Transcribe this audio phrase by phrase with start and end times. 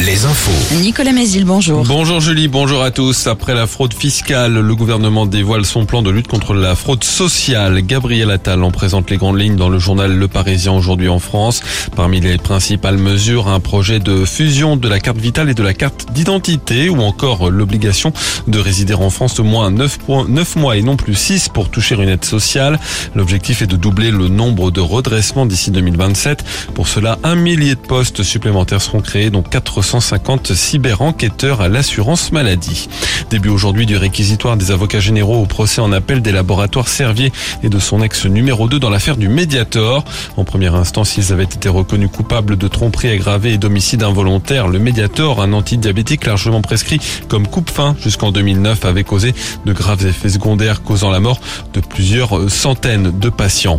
[0.00, 0.76] les infos.
[0.80, 1.84] Nicolas Mézil, bonjour.
[1.84, 3.26] Bonjour Julie, bonjour à tous.
[3.26, 7.82] Après la fraude fiscale, le gouvernement dévoile son plan de lutte contre la fraude sociale.
[7.82, 11.60] Gabriel Attal en présente les grandes lignes dans le journal Le Parisien aujourd'hui en France.
[11.96, 15.74] Parmi les principales mesures, un projet de fusion de la carte vitale et de la
[15.74, 18.14] carte d'identité ou encore l'obligation
[18.48, 19.98] de résider en France au moins 9,
[20.28, 22.78] 9 mois et non plus 6 pour toucher une aide sociale.
[23.14, 26.44] L'objectif est de doubler le nombre de redressements d'ici 2027.
[26.74, 29.42] Pour cela, un millier de postes supplémentaires seront créés, dont
[29.90, 32.88] 450 cyber-enquêteurs à l'assurance maladie.
[33.28, 37.32] Début aujourd'hui du réquisitoire des avocats généraux au procès en appel des laboratoires Servier
[37.64, 40.04] et de son ex numéro 2 dans l'affaire du Mediator.
[40.36, 44.68] En première instance, ils avaient été reconnus coupables de tromperie aggravée et d'homicide involontaire.
[44.68, 49.34] Le Mediator, un antidiabétique largement prescrit comme coupe-fin jusqu'en 2009, avait causé
[49.66, 51.40] de graves effets secondaires causant la mort
[51.74, 53.78] de plusieurs centaines de patients.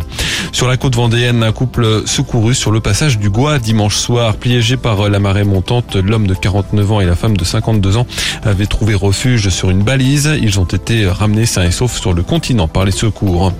[0.52, 4.76] Sur la côte vendéenne, un couple secouru sur le passage du Gois dimanche soir, piégé
[4.76, 5.96] par la marée montante.
[6.04, 8.06] L'homme de 49 ans et la femme de 52 ans
[8.44, 10.30] avaient trouvé refuge sur une balise.
[10.40, 13.52] Ils ont été ramenés sains et saufs sur le continent par les secours.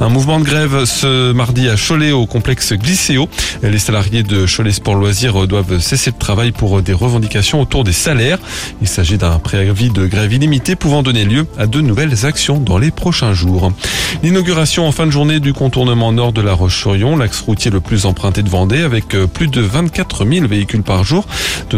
[0.00, 3.28] Un mouvement de grève ce mardi à Cholet au complexe Glycéo.
[3.62, 7.92] Les salariés de Cholet Sport Loisirs doivent cesser de travail pour des revendications autour des
[7.92, 8.38] salaires.
[8.80, 12.78] Il s'agit d'un préavis de grève illimité pouvant donner lieu à de nouvelles actions dans
[12.78, 13.72] les prochains jours.
[14.22, 18.06] L'inauguration en fin de journée du contournement nord de la Roche-sur-Yon, l'axe routier le plus
[18.06, 21.26] emprunté de Vendée avec plus de 24 000 véhicules par jour.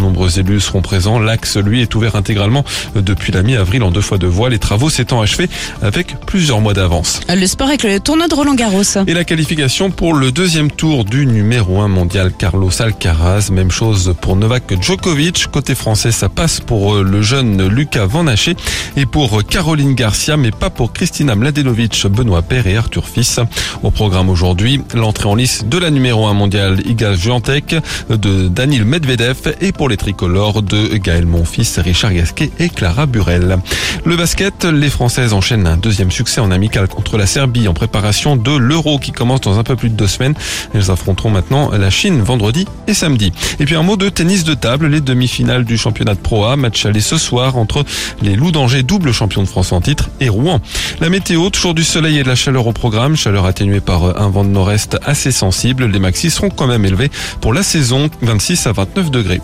[0.05, 1.19] Nombreux élus seront présents.
[1.19, 4.51] L'axe, lui, est ouvert intégralement depuis la mi-avril en deux fois de voie.
[4.51, 5.49] Les travaux s'étant achevés
[5.83, 7.21] avec plusieurs mois d'avance.
[7.29, 8.83] Le sport avec le tournoi de Roland Garros.
[9.07, 13.49] Et la qualification pour le deuxième tour du numéro 1 mondial Carlos Alcaraz.
[13.51, 15.47] Même chose pour Novak Djokovic.
[15.51, 18.57] Côté français, ça passe pour le jeune Lucas Van Haché
[18.97, 23.41] et pour Caroline Garcia, mais pas pour Kristina Mladenovic, Benoît Père et Arthur Fils.
[23.83, 27.75] Au programme aujourd'hui, l'entrée en lice de la numéro 1 mondiale Iga Juantec,
[28.11, 33.59] de Daniel Medvedev et pour les tricolores de Gaël Monfils, Richard Gasquet et Clara Burel.
[34.05, 38.35] Le basket, les Françaises enchaînent un deuxième succès en amical contre la Serbie en préparation
[38.35, 40.35] de l'Euro qui commence dans un peu plus de deux semaines.
[40.75, 43.33] Elles affronteront maintenant la Chine vendredi et samedi.
[43.61, 46.57] Et puis un mot de tennis de table, les demi-finales du championnat de Pro A,
[46.57, 47.85] match aller ce soir entre
[48.21, 50.61] les Loups d'Angers, double champion de France en titre, et Rouen.
[50.99, 54.29] La météo, toujours du soleil et de la chaleur au programme, chaleur atténuée par un
[54.29, 55.87] vent de nord-est assez sensible.
[55.87, 59.41] Les maxis seront quand même élevés pour la saison, 26 à 29 degrés.